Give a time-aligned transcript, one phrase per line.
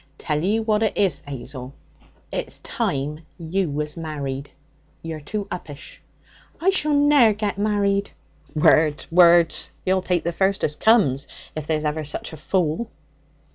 [0.17, 1.75] 'Tell you what it is, 'Azel;
[2.31, 4.49] it's time you was married.
[5.03, 6.01] You're too uppish.'
[6.59, 8.09] 'I shall ne'er get married.'
[8.55, 9.11] 'Words!
[9.11, 9.69] words!
[9.85, 12.89] You'll take the first as comes if there's ever such a fool.'